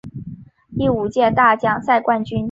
[0.75, 2.39] 第五届大奖赛冠军。